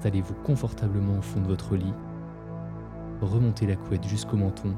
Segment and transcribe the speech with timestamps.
[0.00, 1.92] Installez-vous confortablement au fond de votre lit,
[3.20, 4.74] remontez la couette jusqu'au menton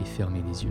[0.00, 0.70] et fermez les yeux.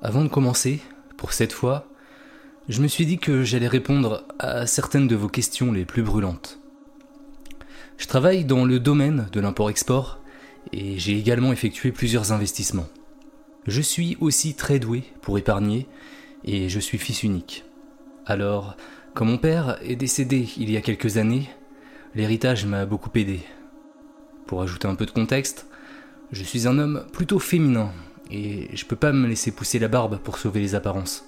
[0.00, 0.80] Avant de commencer,
[1.18, 1.84] pour cette fois,
[2.68, 6.58] je me suis dit que j'allais répondre à certaines de vos questions les plus brûlantes.
[7.98, 10.20] Je travaille dans le domaine de l'import-export
[10.72, 12.88] et j'ai également effectué plusieurs investissements.
[13.66, 15.86] Je suis aussi très doué pour épargner
[16.44, 17.64] et je suis fils unique.
[18.24, 18.76] Alors,
[19.12, 21.50] quand mon père est décédé il y a quelques années,
[22.14, 23.40] l'héritage m'a beaucoup aidé.
[24.46, 25.66] Pour ajouter un peu de contexte,
[26.32, 27.92] je suis un homme plutôt féminin
[28.30, 31.24] et je peux pas me laisser pousser la barbe pour sauver les apparences.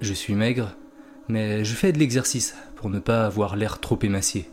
[0.00, 0.76] Je suis maigre,
[1.28, 4.48] mais je fais de l'exercice pour ne pas avoir l'air trop émacié.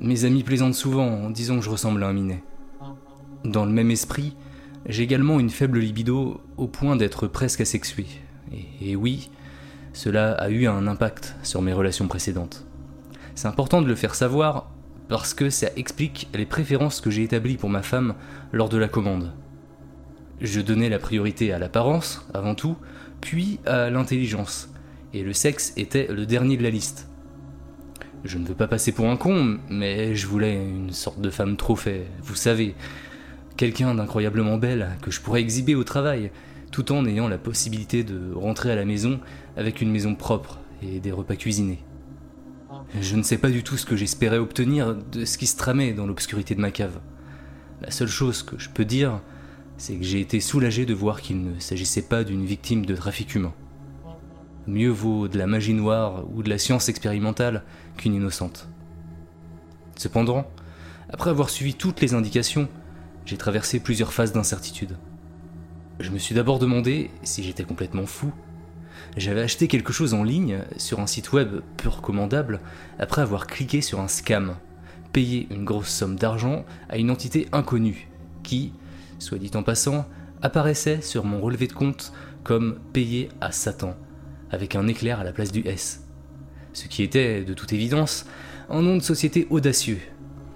[0.00, 2.42] Mes amis plaisantent souvent en disant que je ressemble à un minet.
[3.44, 4.36] Dans le même esprit,
[4.86, 8.06] j'ai également une faible libido au point d'être presque asexué.
[8.52, 9.30] Et, et oui,
[9.92, 12.66] cela a eu un impact sur mes relations précédentes.
[13.36, 14.70] C'est important de le faire savoir
[15.08, 18.14] parce que ça explique les préférences que j'ai établies pour ma femme
[18.52, 19.32] lors de la commande.
[20.40, 22.76] Je donnais la priorité à l'apparence, avant tout,
[23.20, 24.68] puis à l'intelligence,
[25.14, 27.08] et le sexe était le dernier de la liste.
[28.24, 31.56] Je ne veux pas passer pour un con, mais je voulais une sorte de femme
[31.56, 32.74] trophée, vous savez,
[33.56, 36.30] quelqu'un d'incroyablement belle que je pourrais exhiber au travail,
[36.72, 39.20] tout en ayant la possibilité de rentrer à la maison
[39.56, 41.78] avec une maison propre et des repas cuisinés.
[43.00, 45.92] Je ne sais pas du tout ce que j'espérais obtenir de ce qui se tramait
[45.92, 46.98] dans l'obscurité de ma cave.
[47.80, 49.20] La seule chose que je peux dire,
[49.78, 53.34] c'est que j'ai été soulagé de voir qu'il ne s'agissait pas d'une victime de trafic
[53.34, 53.52] humain.
[54.66, 57.62] Mieux vaut de la magie noire ou de la science expérimentale
[57.96, 58.68] qu'une innocente.
[59.96, 60.46] Cependant,
[61.10, 62.68] après avoir suivi toutes les indications,
[63.24, 64.96] j'ai traversé plusieurs phases d'incertitude.
[66.00, 68.32] Je me suis d'abord demandé si j'étais complètement fou.
[69.16, 72.60] J'avais acheté quelque chose en ligne sur un site web peu recommandable
[72.98, 74.56] après avoir cliqué sur un scam,
[75.12, 78.08] payé une grosse somme d'argent à une entité inconnue
[78.42, 78.72] qui,
[79.18, 80.06] soit dit en passant,
[80.42, 82.12] apparaissait sur mon relevé de compte
[82.44, 83.96] comme payé à Satan,
[84.50, 86.04] avec un éclair à la place du S.
[86.72, 88.26] Ce qui était, de toute évidence,
[88.68, 90.00] un nom de société audacieux.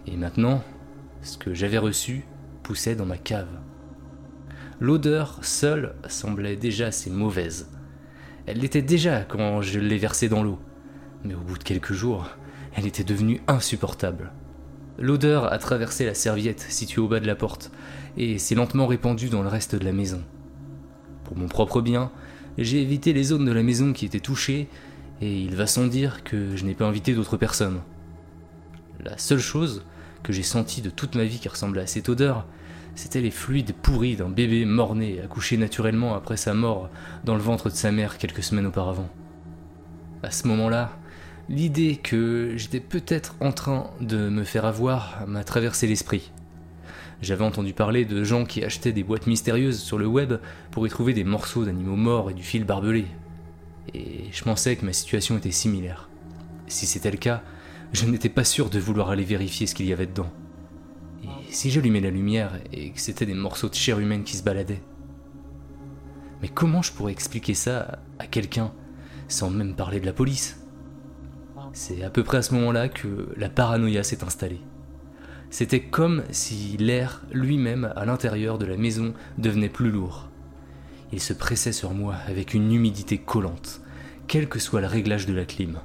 [0.06, 0.62] Et maintenant,
[1.22, 2.25] ce que j'avais reçu
[2.62, 3.49] poussait dans ma cave.
[4.81, 7.69] L'odeur seule semblait déjà assez mauvaise.
[8.47, 10.59] Elle l'était déjà quand je l'ai versée dans l'eau,
[11.25, 12.28] mais au bout de quelques jours,
[12.75, 14.32] elle était devenue insupportable.
[14.99, 17.70] L'odeur a traversé la serviette située au bas de la porte
[18.16, 20.22] et s'est lentement répandue dans le reste de la maison.
[21.25, 22.10] Pour mon propre bien,
[22.59, 24.69] j'ai évité les zones de la maison qui étaient touchées
[25.20, 27.81] et il va sans dire que je n'ai pas invité d'autres personnes.
[29.02, 29.85] La seule chose
[30.23, 32.46] que j'ai sentie de toute ma vie qui ressemblait à cette odeur,
[32.94, 36.90] c'était les fluides pourris d'un bébé mort-né accouché naturellement après sa mort
[37.25, 39.08] dans le ventre de sa mère quelques semaines auparavant.
[40.23, 40.99] À ce moment-là,
[41.49, 46.31] l'idée que j'étais peut-être en train de me faire avoir m'a traversé l'esprit.
[47.22, 50.34] J'avais entendu parler de gens qui achetaient des boîtes mystérieuses sur le web
[50.70, 53.06] pour y trouver des morceaux d'animaux morts et du fil barbelé.
[53.93, 56.08] Et je pensais que ma situation était similaire.
[56.67, 57.43] Si c'était le cas,
[57.93, 60.32] je n'étais pas sûr de vouloir aller vérifier ce qu'il y avait dedans.
[61.22, 64.43] Et si j'allumais la lumière et que c'était des morceaux de chair humaine qui se
[64.43, 64.82] baladaient
[66.40, 68.73] Mais comment je pourrais expliquer ça à quelqu'un
[69.28, 70.56] sans même parler de la police?
[71.73, 74.61] C'est à peu près à ce moment-là que la paranoïa s'est installée.
[75.50, 80.29] C'était comme si l'air lui-même à l'intérieur de la maison devenait plus lourd.
[81.12, 83.81] Il se pressait sur moi avec une humidité collante,
[84.29, 85.81] quel que soit le réglage de la clim.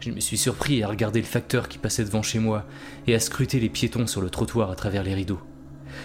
[0.00, 2.64] Je me suis surpris à regarder le facteur qui passait devant chez moi
[3.06, 5.40] et à scruter les piétons sur le trottoir à travers les rideaux.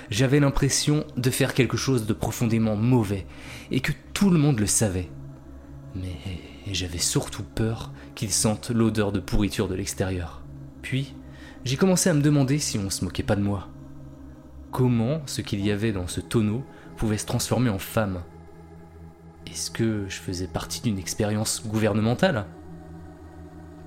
[0.10, 3.26] J'avais l'impression de faire quelque chose de profondément mauvais
[3.72, 5.10] et que tout le monde le savait.
[5.96, 6.18] Mais
[6.70, 10.44] j'avais surtout peur qu'ils sentent l'odeur de pourriture de l'extérieur.
[10.82, 11.16] Puis,
[11.66, 13.68] j'ai commencé à me demander si on se moquait pas de moi.
[14.72, 16.64] Comment ce qu'il y avait dans ce tonneau
[16.96, 18.22] pouvait se transformer en femme?
[19.48, 22.46] Est-ce que je faisais partie d'une expérience gouvernementale?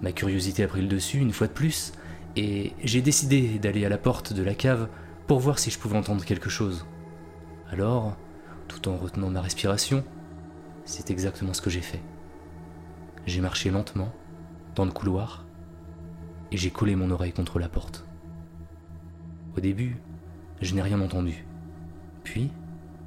[0.03, 1.93] Ma curiosité a pris le dessus une fois de plus,
[2.35, 4.89] et j'ai décidé d'aller à la porte de la cave
[5.29, 6.85] pour voir si je pouvais entendre quelque chose.
[7.71, 8.17] Alors,
[8.67, 10.03] tout en retenant ma respiration,
[10.85, 12.03] c'est exactement ce que j'ai fait.
[13.27, 14.13] J'ai marché lentement,
[14.75, 15.45] dans le couloir,
[16.53, 18.07] et j'ai collé mon oreille contre la porte.
[19.57, 19.97] Au début,
[20.61, 21.45] je n'ai rien entendu.
[22.25, 22.51] Puis,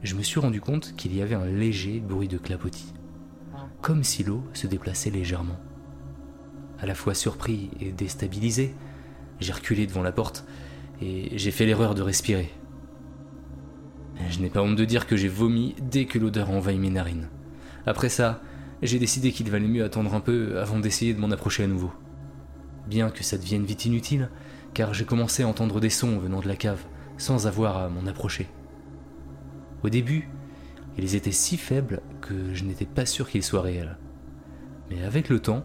[0.04, 2.94] je me suis rendu compte qu'il y avait un léger bruit de clapotis,
[3.82, 5.60] comme si l'eau se déplaçait légèrement.
[6.80, 8.74] À la fois surpris et déstabilisé,
[9.40, 10.46] j'ai reculé devant la porte
[11.02, 12.52] et j'ai fait l'erreur de respirer.
[14.30, 16.90] Je n'ai pas honte de dire que j'ai vomi dès que l'odeur a envahi mes
[16.90, 17.28] narines.
[17.86, 18.42] Après ça,
[18.82, 21.92] j'ai décidé qu'il valait mieux attendre un peu avant d'essayer de m'en approcher à nouveau.
[22.88, 24.30] Bien que ça devienne vite inutile,
[24.74, 26.84] car j'ai commencé à entendre des sons venant de la cave,
[27.18, 28.48] sans avoir à m'en approcher.
[29.84, 30.30] Au début,
[30.98, 33.98] ils étaient si faibles que je n'étais pas sûr qu'ils soient réels.
[34.90, 35.64] Mais avec le temps,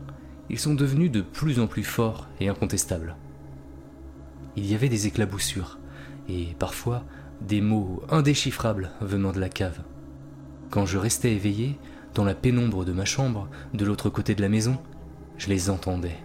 [0.49, 3.17] ils sont devenus de plus en plus forts et incontestables.
[4.57, 5.79] Il y avait des éclaboussures,
[6.29, 7.05] et parfois
[7.41, 9.81] des mots indéchiffrables venant de la cave.
[10.71, 11.79] Quand je restais éveillé,
[12.15, 14.79] dans la pénombre de ma chambre, de l'autre côté de la maison,
[15.37, 16.17] je les entendais,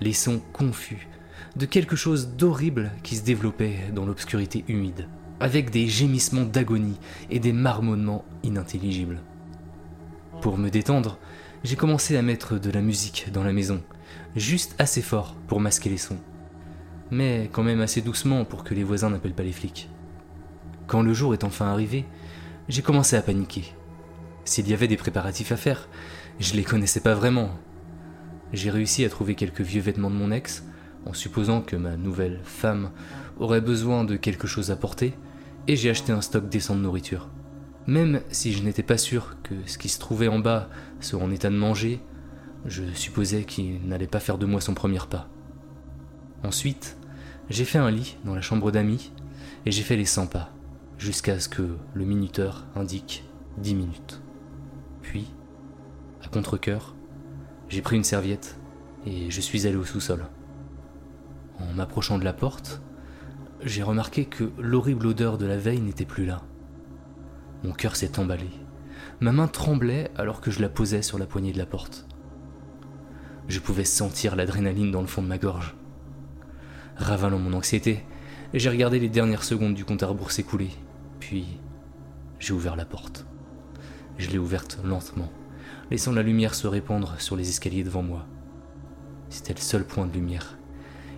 [0.00, 1.08] les sons confus,
[1.56, 5.08] de quelque chose d'horrible qui se développait dans l'obscurité humide,
[5.40, 6.98] avec des gémissements d'agonie
[7.30, 9.20] et des marmonnements inintelligibles.
[10.40, 11.18] Pour me détendre,
[11.62, 13.82] j'ai commencé à mettre de la musique dans la maison,
[14.36, 16.18] juste assez fort pour masquer les sons,
[17.10, 19.88] mais quand même assez doucement pour que les voisins n'appellent pas les flics.
[20.86, 22.04] Quand le jour est enfin arrivé,
[22.68, 23.64] j'ai commencé à paniquer.
[24.44, 25.88] S'il y avait des préparatifs à faire,
[26.38, 27.50] je les connaissais pas vraiment.
[28.54, 30.62] J'ai réussi à trouver quelques vieux vêtements de mon ex,
[31.06, 32.92] en supposant que ma nouvelle femme
[33.40, 35.12] aurait besoin de quelque chose à porter,
[35.66, 37.28] et j'ai acheté un stock décent de nourriture.
[37.88, 40.70] Même si je n'étais pas sûr que ce qui se trouvait en bas
[41.00, 42.00] soit en état de manger,
[42.64, 45.28] je supposais qu'il n'allait pas faire de moi son premier pas.
[46.44, 46.96] Ensuite,
[47.50, 49.10] j'ai fait un lit dans la chambre d'amis
[49.66, 50.52] et j'ai fait les 100 pas,
[50.96, 53.24] jusqu'à ce que le minuteur indique
[53.58, 54.22] 10 minutes.
[55.02, 55.26] Puis,
[56.22, 56.94] à contre-coeur,
[57.74, 58.56] j'ai pris une serviette
[59.04, 60.24] et je suis allé au sous-sol.
[61.58, 62.80] En m'approchant de la porte,
[63.64, 66.42] j'ai remarqué que l'horrible odeur de la veille n'était plus là.
[67.64, 68.48] Mon cœur s'est emballé.
[69.18, 72.06] Ma main tremblait alors que je la posais sur la poignée de la porte.
[73.48, 75.74] Je pouvais sentir l'adrénaline dans le fond de ma gorge.
[76.94, 78.04] Ravalant mon anxiété,
[78.52, 80.70] j'ai regardé les dernières secondes du compte à rebours s'écouler,
[81.18, 81.58] puis
[82.38, 83.26] j'ai ouvert la porte.
[84.16, 85.32] Je l'ai ouverte lentement,
[85.90, 88.26] laissant la lumière se répandre sur les escaliers devant moi.
[89.28, 90.56] C'était le seul point de lumière,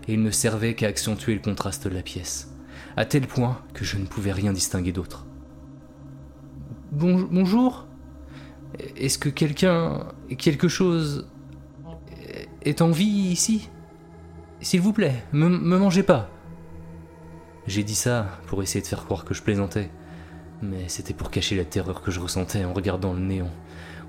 [0.08, 2.52] et il ne servait qu'à accentuer le contraste de la pièce,
[2.96, 5.26] à tel point que je ne pouvais rien distinguer d'autre.
[6.90, 7.86] bonjour.
[8.96, 11.28] Est-ce que quelqu'un, quelque chose,
[12.62, 13.70] est en vie ici?
[14.60, 16.28] S'il vous plaît, me, me mangez pas.
[17.66, 19.90] J'ai dit ça pour essayer de faire croire que je plaisantais,
[20.62, 23.50] mais c'était pour cacher la terreur que je ressentais en regardant le néant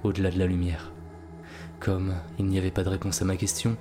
[0.04, 0.92] au-delà de la lumière.
[1.80, 3.77] Comme il n'y avait pas de réponse à ma question,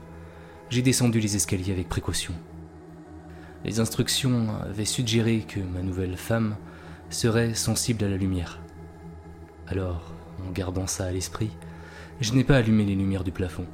[0.69, 2.35] j'ai descendu les escaliers avec précaution.
[3.65, 6.57] Les instructions avaient suggéré que ma nouvelle femme
[7.11, 8.61] serait sensible à la lumière.
[9.67, 10.13] Alors,
[10.47, 11.51] en gardant ça à l'esprit,
[12.21, 13.67] je n'ai pas allumé les lumières du plafond,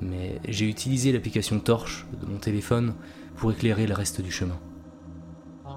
[0.00, 2.94] mais j'ai utilisé l'application torche de mon téléphone
[3.36, 4.58] pour éclairer le reste du chemin.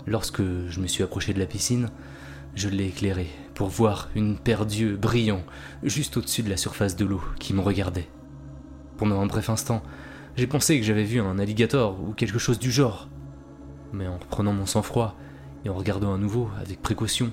[0.08, 1.90] Lorsque je me suis approché de la piscine,
[2.56, 5.44] je l'ai éclairé pour voir une paire d'yeux brillants
[5.84, 8.08] juste au-dessus de la surface de l'eau qui me regardait.
[8.98, 9.84] Pendant un bref instant,
[10.36, 13.10] j'ai pensé que j'avais vu un alligator ou quelque chose du genre.
[13.94, 15.16] Mais en reprenant mon sang-froid
[15.66, 17.32] et en regardant à nouveau avec précaution,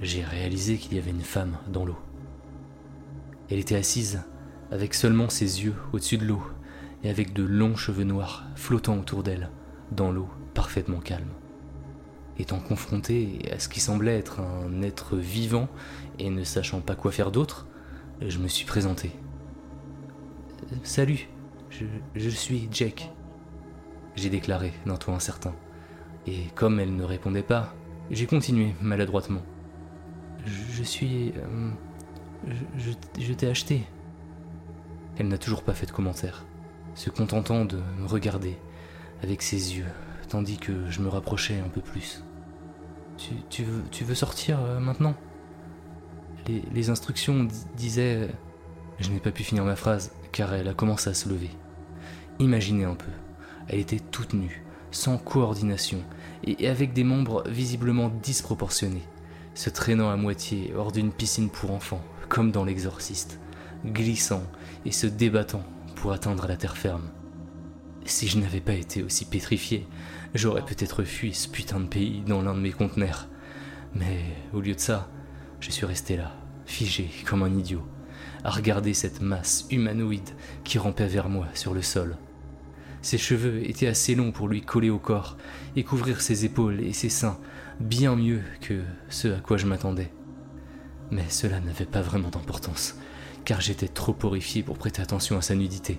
[0.00, 1.98] j'ai réalisé qu'il y avait une femme dans l'eau.
[3.50, 4.22] Elle était assise,
[4.70, 6.42] avec seulement ses yeux au-dessus de l'eau,
[7.04, 9.50] et avec de longs cheveux noirs flottant autour d'elle,
[9.92, 11.30] dans l'eau parfaitement calme.
[12.38, 15.68] Étant confronté à ce qui semblait être un être vivant
[16.18, 17.66] et ne sachant pas quoi faire d'autre,
[18.20, 19.12] je me suis présenté.
[20.82, 21.28] Salut,
[22.14, 23.10] je, suis Jack.
[24.16, 25.54] J'ai déclaré d'un ton incertain.
[26.26, 27.74] Et comme elle ne répondait pas,
[28.10, 29.42] j'ai continué maladroitement.
[30.44, 31.32] Je, suis...
[31.36, 31.70] Euh,
[33.18, 33.86] je t'ai acheté.
[35.18, 36.44] Elle n'a toujours pas fait de commentaire,
[36.94, 38.58] se contentant de me regarder
[39.22, 39.86] avec ses yeux,
[40.28, 42.22] tandis que je me rapprochais un peu plus.
[43.18, 43.64] Tu,
[44.04, 45.14] veux, sortir euh, maintenant?
[46.46, 48.28] Les, instructions disaient...
[48.98, 51.50] Je n'ai pas pu finir ma phrase, car elle a commencé à se lever.
[52.38, 53.10] Imaginez un peu,
[53.68, 56.02] elle était toute nue, sans coordination,
[56.44, 59.04] et avec des membres visiblement disproportionnés,
[59.54, 63.38] se traînant à moitié hors d'une piscine pour enfants, comme dans l'exorciste,
[63.84, 64.42] glissant
[64.84, 65.62] et se débattant
[65.96, 67.10] pour atteindre la terre ferme.
[68.06, 69.86] Si je n'avais pas été aussi pétrifié,
[70.32, 73.28] j'aurais peut-être fui ce putain de pays dans l'un de mes conteneurs.
[73.94, 74.20] Mais
[74.52, 75.10] au lieu de ça,
[75.58, 76.32] je suis resté là,
[76.66, 77.84] figé comme un idiot,
[78.44, 80.30] à regarder cette masse humanoïde
[80.62, 82.16] qui rampait vers moi sur le sol.
[83.02, 85.36] Ses cheveux étaient assez longs pour lui coller au corps
[85.74, 87.40] et couvrir ses épaules et ses seins
[87.80, 90.12] bien mieux que ce à quoi je m'attendais.
[91.10, 92.96] Mais cela n'avait pas vraiment d'importance,
[93.44, 95.98] car j'étais trop horrifié pour prêter attention à sa nudité,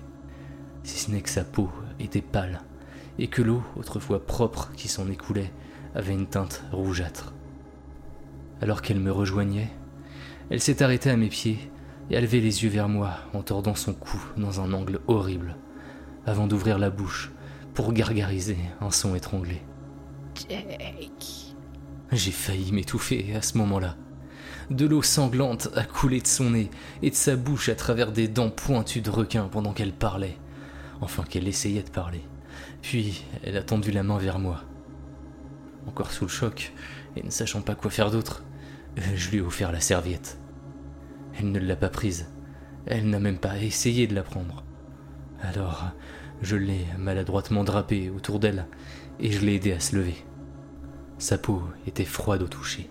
[0.88, 1.68] si ce n'est que sa peau
[2.00, 2.62] était pâle,
[3.18, 5.52] et que l'eau, autrefois propre qui s'en écoulait,
[5.94, 7.34] avait une teinte rougeâtre.
[8.62, 9.68] Alors qu'elle me rejoignait,
[10.48, 11.58] elle s'est arrêtée à mes pieds
[12.10, 15.56] et a levé les yeux vers moi en tordant son cou dans un angle horrible,
[16.24, 17.32] avant d'ouvrir la bouche
[17.74, 19.60] pour gargariser un son étranglé.
[20.34, 21.54] Jake.
[22.12, 23.96] J'ai failli m'étouffer à ce moment-là.
[24.70, 26.70] De l'eau sanglante a coulé de son nez
[27.02, 30.38] et de sa bouche à travers des dents pointues de requin pendant qu'elle parlait.
[31.00, 32.22] Enfin qu'elle essayait de parler.
[32.82, 34.64] Puis elle a tendu la main vers moi.
[35.86, 36.72] Encore sous le choc,
[37.16, 38.44] et ne sachant pas quoi faire d'autre,
[39.14, 40.38] je lui ai offert la serviette.
[41.38, 42.28] Elle ne l'a pas prise.
[42.86, 44.64] Elle n'a même pas essayé de la prendre.
[45.42, 45.90] Alors,
[46.42, 48.66] je l'ai maladroitement drapée autour d'elle
[49.20, 50.16] et je l'ai aidée à se lever.
[51.18, 52.88] Sa peau était froide au toucher,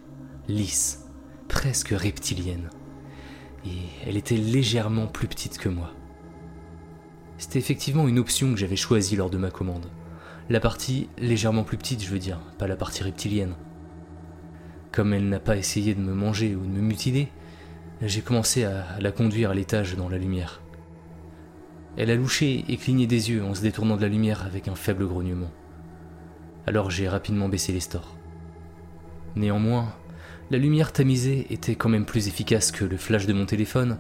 [0.48, 1.06] lisse,
[1.48, 2.70] presque reptilienne,
[3.66, 5.94] et elle était légèrement plus petite que moi.
[7.38, 9.88] C'était effectivement une option que j'avais choisie lors de ma commande.
[10.50, 13.56] La partie légèrement plus petite, je veux dire, pas la partie reptilienne.
[14.92, 17.30] Comme elle n'a pas essayé de me manger ou de me mutiler,
[18.02, 20.62] j'ai commencé à la conduire à l'étage dans la lumière.
[21.98, 24.76] Elle a louché et cligné des yeux en se détournant de la lumière avec un
[24.76, 25.52] faible grognement.
[26.66, 28.16] Alors j'ai rapidement baissé les stores.
[29.36, 29.94] Néanmoins,
[30.50, 33.98] la lumière tamisée était quand même plus efficace que le flash de mon téléphone,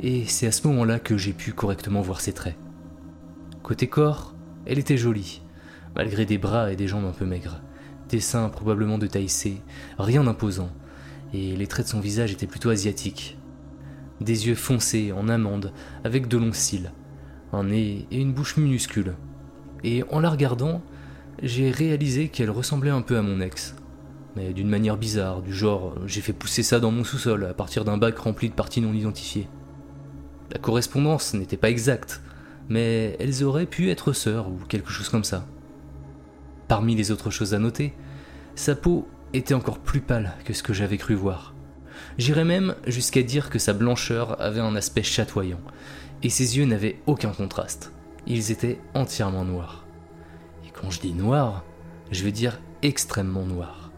[0.00, 2.56] et c'est à ce moment-là que j'ai pu correctement voir ses traits.
[3.62, 5.42] Côté corps, elle était jolie,
[5.94, 7.60] malgré des bras et des jambes un peu maigres,
[8.08, 9.60] des seins probablement de taille C,
[9.98, 10.70] rien d'imposant,
[11.34, 13.38] et les traits de son visage étaient plutôt asiatiques.
[14.20, 15.72] Des yeux foncés en amande,
[16.04, 16.92] avec de longs cils,
[17.52, 19.14] un nez et une bouche minuscules.
[19.84, 20.82] Et en la regardant,
[21.42, 23.74] j'ai réalisé qu'elle ressemblait un peu à mon ex,
[24.36, 27.84] mais d'une manière bizarre, du genre j'ai fait pousser ça dans mon sous-sol à partir
[27.84, 29.48] d'un bac rempli de parties non identifiées.
[30.52, 32.20] La correspondance n'était pas exacte,
[32.70, 35.44] mais elles auraient pu être sœurs ou quelque chose comme ça.
[36.68, 37.92] Parmi les autres choses à noter,
[38.54, 41.54] sa peau était encore plus pâle que ce que j'avais cru voir.
[42.16, 45.60] J'irais même jusqu'à dire que sa blancheur avait un aspect chatoyant,
[46.22, 47.92] et ses yeux n'avaient aucun contraste.
[48.26, 49.84] Ils étaient entièrement noirs.
[50.64, 51.64] Et quand je dis noir,
[52.12, 53.90] je veux dire extrêmement noir.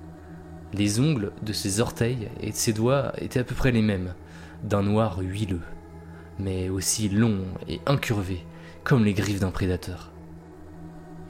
[0.73, 4.15] Les ongles de ses orteils et de ses doigts étaient à peu près les mêmes,
[4.65, 5.61] d'un noir huileux,
[6.39, 8.47] mais aussi long et incurvé,
[8.85, 10.11] comme les griffes d'un prédateur.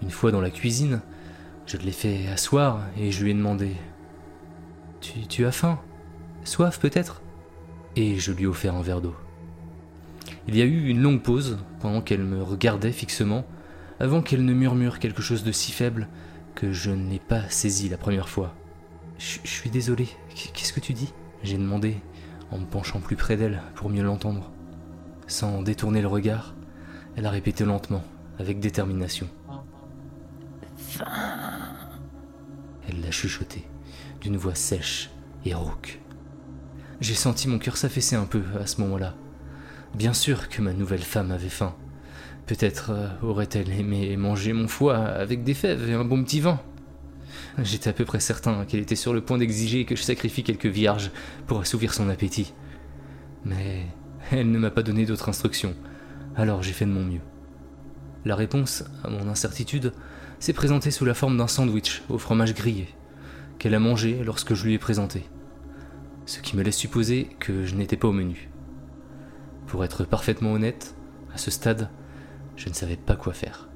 [0.02, 1.00] Une fois dans la cuisine,
[1.66, 3.76] je l'ai fait asseoir et je lui ai demandé
[5.28, 5.80] tu, as faim?
[6.44, 7.22] Soif peut-être?
[7.96, 9.16] Et je lui ai offert un verre d'eau.
[10.46, 13.44] Il y a eu une longue pause pendant qu'elle me regardait fixement,
[13.98, 16.08] avant qu'elle ne murmure quelque chose de si faible
[16.54, 18.54] que je n'ai pas saisi la première fois.
[19.18, 20.08] Je, suis désolé,
[20.54, 21.12] qu'est-ce que tu dis?
[21.42, 21.96] J'ai demandé,
[22.50, 24.52] en me penchant plus près d'elle pour mieux l'entendre.
[25.26, 26.54] Sans détourner le regard,
[27.16, 28.02] elle a répété lentement,
[28.38, 29.28] avec détermination.
[32.88, 33.64] Elle l'a chuchoté,
[34.20, 35.10] d'une voix sèche
[35.44, 36.00] et rauque.
[37.00, 39.14] J'ai senti mon cœur s'affaisser un peu à ce moment-là.
[39.94, 41.74] Bien sûr que ma nouvelle femme avait faim.
[42.46, 46.60] Peut-être euh, aurait-elle aimé manger mon foie avec des fèves et un bon petit vin.
[47.58, 50.66] J'étais à peu près certain qu'elle était sur le point d'exiger que je sacrifie quelques
[50.66, 51.10] vierges
[51.46, 52.54] pour assouvir son appétit.
[53.44, 53.86] Mais
[54.30, 55.74] elle ne m'a pas donné d'autres instructions,
[56.36, 57.20] alors j'ai fait de mon mieux.
[58.24, 59.92] La réponse à mon incertitude
[60.38, 62.88] s'est présentée sous la forme d'un sandwich au fromage grillé,
[63.58, 65.24] qu'elle a mangé lorsque je lui ai présenté.
[66.26, 68.48] Ce qui me laisse supposer que je n'étais pas au menu.
[69.66, 70.94] Pour être parfaitement honnête,
[71.34, 71.90] à ce stade,
[72.56, 73.68] je ne savais pas quoi faire.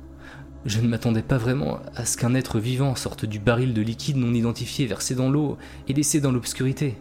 [0.64, 4.16] Je ne m'attendais pas vraiment à ce qu'un être vivant sorte du baril de liquide
[4.16, 5.58] non identifié versé dans l'eau
[5.88, 6.98] et laissé dans l'obscurité.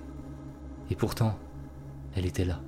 [0.92, 1.38] Et pourtant,
[2.16, 2.62] elle était là.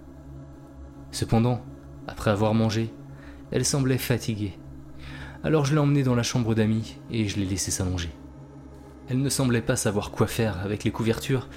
[1.11, 1.61] Cependant,
[2.07, 2.89] après avoir mangé,
[3.51, 4.57] elle semblait fatiguée.
[5.43, 8.09] Alors je l'ai emmenée dans la chambre d'amis et je l'ai laissée s'allonger.
[9.09, 11.47] Elle ne semblait pas savoir quoi faire avec les couvertures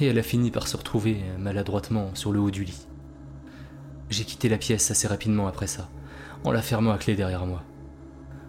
[0.00, 2.86] et elle a fini par se retrouver maladroitement sur le haut du lit.
[4.10, 5.88] J'ai quitté la pièce assez rapidement après ça,
[6.44, 7.62] en la fermant à clé derrière moi.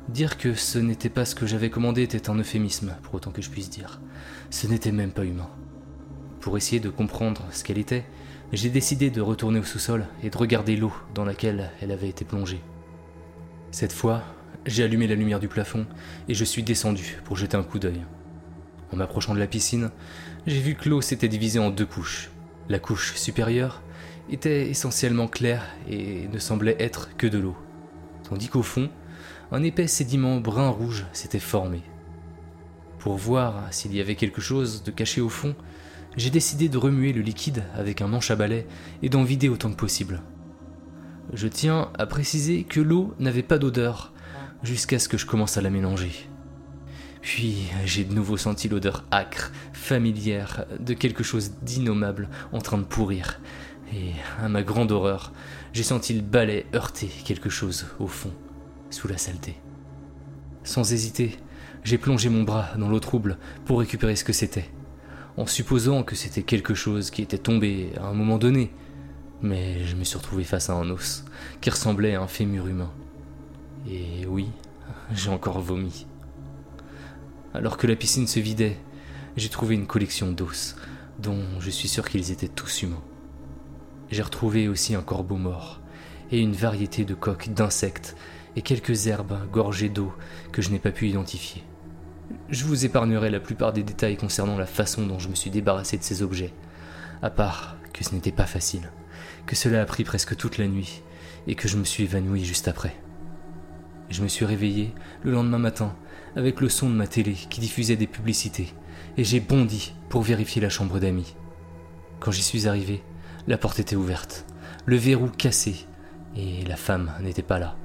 [0.10, 3.42] Dire que ce n'était pas ce que j'avais commandé était un euphémisme, pour autant que
[3.42, 4.02] je puisse dire.
[4.50, 5.50] Ce n'était même pas humain.
[6.42, 8.04] Pour essayer de comprendre ce qu'elle était,
[8.54, 12.24] j'ai décidé de retourner au sous-sol et de regarder l'eau dans laquelle elle avait été
[12.24, 12.62] plongée.
[13.72, 14.24] Cette fois,
[14.68, 15.88] j'ai allumé la lumière du plafond
[16.30, 18.02] et je suis descendu pour jeter un coup d'œil.
[18.92, 19.90] En m'approchant de la piscine,
[20.46, 22.30] j'ai vu que l'eau s'était divisée en deux couches.
[22.70, 23.82] La couche supérieure
[24.30, 27.58] était essentiellement claire et ne semblait être que de l'eau,
[28.30, 28.92] tandis qu'au fond,
[29.52, 31.82] un épais sédiment brun-rouge s'était formé.
[33.00, 35.56] Pour voir s'il y avait quelque chose de caché au fond,
[36.16, 38.68] j'ai décidé de remuer le liquide avec un manche à balai
[39.02, 40.22] et d'en vider autant que possible.
[41.34, 44.14] Je tiens à préciser que l'eau n'avait pas d'odeur
[44.62, 46.12] jusqu'à ce que je commence à la mélanger.
[47.22, 52.84] Puis j'ai de nouveau senti l'odeur âcre, familière, de quelque chose d'innommable en train de
[52.84, 53.40] pourrir.
[53.94, 55.32] Et à ma grande horreur,
[55.72, 58.32] j'ai senti le balai heurter quelque chose au fond,
[58.90, 59.56] sous la saleté.
[60.64, 61.38] Sans hésiter,
[61.84, 64.70] j'ai plongé mon bras dans l'eau trouble pour récupérer ce que c'était,
[65.38, 68.72] en supposant que c'était quelque chose qui était tombé à un moment donné.
[69.42, 71.26] Mais je me suis retrouvé face à un os
[71.60, 72.92] qui ressemblait à un fémur humain.
[73.90, 74.50] Et oui,
[75.14, 76.06] j'ai encore vomi.
[77.54, 78.78] Alors que la piscine se vidait,
[79.36, 80.76] j'ai trouvé une collection d'os,
[81.20, 83.04] dont je suis sûr qu'ils étaient tous humains.
[84.12, 85.82] J'ai retrouvé aussi un corbeau mort,
[86.32, 88.16] et une variété de coques d'insectes,
[88.56, 90.14] et quelques herbes gorgées d'eau
[90.52, 91.64] que je n'ai pas pu identifier.
[92.50, 95.98] Je vous épargnerai la plupart des détails concernant la façon dont je me suis débarrassé
[95.98, 96.54] de ces objets,
[97.22, 98.92] à part que ce n'était pas facile,
[99.46, 101.04] que cela a pris presque toute la nuit,
[101.48, 102.96] et que je me suis évanoui juste après.
[104.10, 105.96] Je me suis réveillé le lendemain matin
[106.36, 108.74] avec le son de ma télé qui diffusait des publicités,
[109.18, 111.36] et j'ai bondi pour vérifier la chambre d'amis.
[112.20, 113.04] Quand j'y suis arrivé,
[113.48, 114.46] la porte était ouverte,
[114.86, 115.88] le verrou cassé,
[116.36, 117.76] et la femme n'était pas là.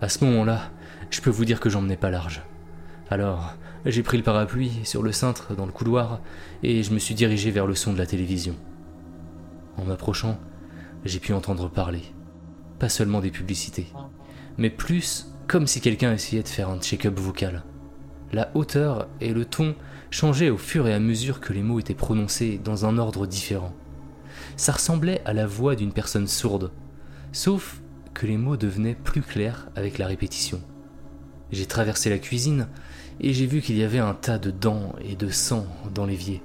[0.00, 0.70] À ce moment-là,
[1.10, 2.42] je peux vous dire que j'en menais pas large.
[3.12, 3.52] Alors,
[3.84, 6.22] j'ai pris le parapluie sur le cintre dans le couloir
[6.62, 8.56] et je me suis dirigé vers le son de la télévision.
[9.76, 10.40] En m'approchant,
[11.04, 12.00] j'ai pu entendre parler.
[12.78, 13.88] Pas seulement des publicités,
[14.56, 17.64] mais plus comme si quelqu'un essayait de faire un check-up vocal.
[18.32, 19.74] La hauteur et le ton
[20.10, 23.74] changeaient au fur et à mesure que les mots étaient prononcés dans un ordre différent.
[24.56, 26.72] Ça ressemblait à la voix d'une personne sourde,
[27.30, 27.82] sauf
[28.14, 30.62] que les mots devenaient plus clairs avec la répétition.
[31.52, 32.68] J'ai traversé la cuisine
[33.20, 36.42] et j'ai vu qu'il y avait un tas de dents et de sang dans l'évier.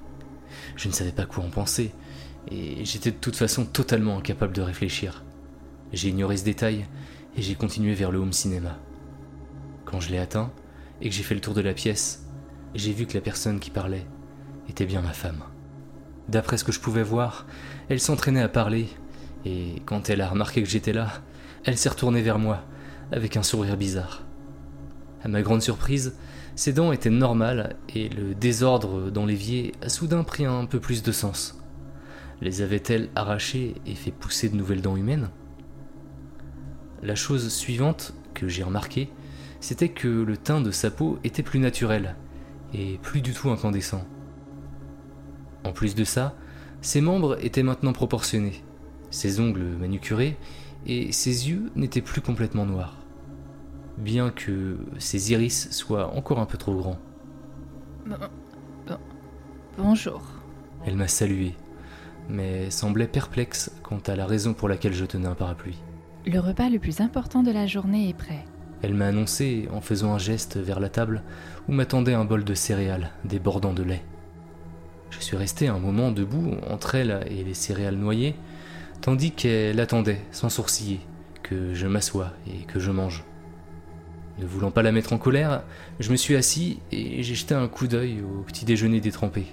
[0.76, 1.92] Je ne savais pas quoi en penser,
[2.50, 5.24] et j'étais de toute façon totalement incapable de réfléchir.
[5.94, 6.86] J'ai ignoré ce détail
[7.36, 8.78] et j'ai continué vers le home cinéma.
[9.86, 10.52] Quand je l'ai atteint
[11.02, 12.26] et que j'ai fait le tour de la pièce,
[12.76, 14.06] j'ai vu que la personne qui parlait
[14.70, 15.44] était bien ma femme.
[16.28, 17.46] D'après ce que je pouvais voir,
[17.90, 18.88] elle s'entraînait à parler,
[19.46, 21.22] et quand elle a remarqué que j'étais là,
[21.64, 22.64] elle s'est retournée vers moi,
[23.12, 24.24] avec un sourire bizarre.
[25.24, 26.16] À ma grande surprise,
[26.58, 31.04] ses dents étaient normales et le désordre dans l'évier a soudain pris un peu plus
[31.04, 31.62] de sens.
[32.42, 35.30] Les avait-elle arrachées et fait pousser de nouvelles dents humaines?
[37.04, 39.12] La chose suivante que j'ai remarquée,
[39.60, 42.16] c'était que le teint de sa peau était plus naturel
[42.74, 44.04] et plus du tout incandescent.
[45.64, 46.36] En plus de ça,
[46.82, 48.64] ses membres étaient maintenant proportionnés,
[49.12, 50.38] ses ongles manucurés
[50.88, 52.98] et ses yeux n'étaient plus complètement noirs,
[53.98, 57.00] bien que ses iris soient encore un peu trop grands.
[59.78, 60.22] bonjour.
[60.86, 61.54] Elle m'a salué,
[62.30, 65.80] mais semblait perplexe quant à la raison pour laquelle je tenais un parapluie.
[66.26, 68.46] Le repas le plus important de la journée est prêt.
[68.82, 71.24] Elle m'a annoncé en faisant un geste vers la table
[71.68, 74.04] où m'attendait un bol de céréales débordant de lait.
[75.10, 78.36] Je suis resté un moment debout entre elle et les céréales noyées,
[79.02, 81.00] tandis qu'elle attendait, sans sourciller,
[81.44, 83.24] que je m'assoie et que je mange.
[84.40, 85.64] Ne voulant pas la mettre en colère,
[86.00, 89.48] je me suis assis et j'ai jeté un coup d'œil au petit déjeuner détrempé.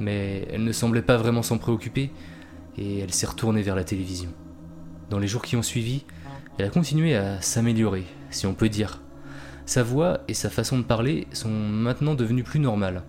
[0.00, 2.10] Mais elle ne semblait pas vraiment s'en préoccuper
[2.76, 4.30] et elle s'est retournée vers la télévision.
[5.08, 6.04] Dans les jours qui ont suivi,
[6.58, 9.00] elle a continué à s'améliorer, si on peut dire.
[9.64, 13.04] Sa voix et sa façon de parler sont maintenant devenues plus normales.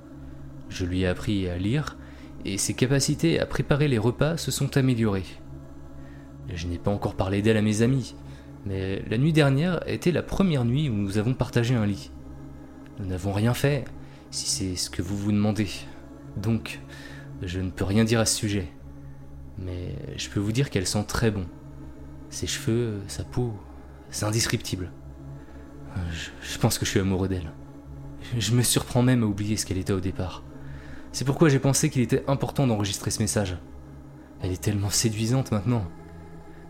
[0.69, 1.97] Je lui ai appris à lire
[2.45, 5.25] et ses capacités à préparer les repas se sont améliorées.
[6.53, 8.15] Je n'ai pas encore parlé d'elle à mes amis,
[8.65, 12.11] mais la nuit dernière était la première nuit où nous avons partagé un lit.
[12.99, 13.85] Nous n'avons rien fait,
[14.31, 15.69] si c'est ce que vous vous demandez.
[16.37, 16.81] Donc,
[17.41, 18.67] je ne peux rien dire à ce sujet.
[19.57, 21.45] Mais je peux vous dire qu'elle sent très bon.
[22.29, 23.53] Ses cheveux, sa peau,
[24.09, 24.91] c'est indescriptible.
[26.11, 27.51] Je, je pense que je suis amoureux d'elle.
[28.37, 30.43] Je me surprends même à oublier ce qu'elle était au départ.
[31.11, 33.57] C'est pourquoi j'ai pensé qu'il était important d'enregistrer ce message.
[34.41, 35.83] Elle est tellement séduisante maintenant.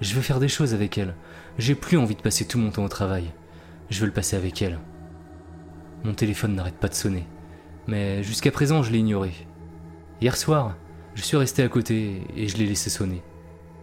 [0.01, 1.15] Je veux faire des choses avec elle.
[1.57, 3.31] J'ai plus envie de passer tout mon temps au travail.
[3.89, 4.79] Je veux le passer avec elle.
[6.05, 7.27] Mon téléphone n'arrête pas de sonner.
[7.87, 9.33] Mais jusqu'à présent, je l'ai ignoré.
[10.21, 10.77] Hier soir,
[11.15, 13.21] je suis resté à côté et je l'ai laissé sonner.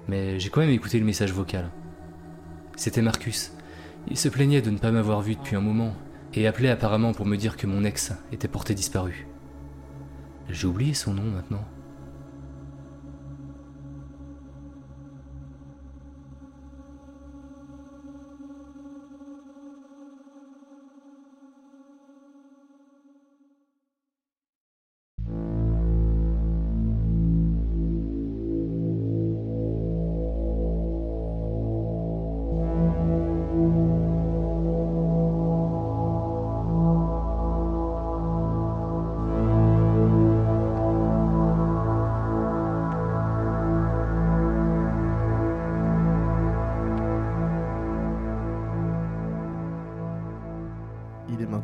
[0.09, 1.70] Mais j'ai quand même écouté le message vocal.
[2.76, 3.52] C'était Marcus.
[4.09, 5.94] Il se plaignait de ne pas m'avoir vu depuis un moment
[6.33, 9.26] et appelait apparemment pour me dire que mon ex était porté disparu.
[10.48, 11.64] J'ai oublié son nom maintenant.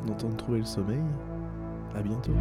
[0.04, 0.98] Il est maintenant temps de trouver le sommeil.
[1.94, 2.32] À bientôt.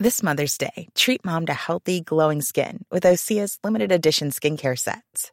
[0.00, 5.32] This Mother's Day, treat mom to healthy, glowing skin with Osea's limited edition skincare sets.